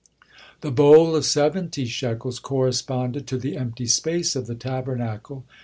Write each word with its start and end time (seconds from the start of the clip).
The 0.61 0.71
bowl 0.71 1.15
of 1.15 1.25
seventy 1.25 1.85
shekels 1.85 2.39
corresponded 2.39 3.27
to 3.27 3.37
the 3.37 3.55
empty 3.55 3.85
space 3.85 4.35
of 4.35 4.47
the 4.47 4.55
Tabernacle. 4.55 5.45